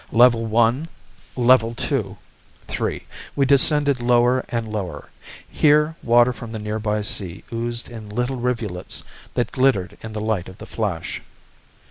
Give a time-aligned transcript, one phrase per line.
[0.11, 0.87] Level one...
[1.35, 2.17] level two...
[2.65, 3.03] three...
[3.35, 5.09] we descended lower and lower.
[5.47, 9.03] Here water from the nearby sea oozed in little rivulets
[9.35, 11.21] that glittered in the light of the flash.